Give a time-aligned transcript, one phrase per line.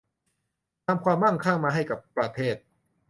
[0.87, 2.55] นำความมั่งคั่งมาให้กับประเทศ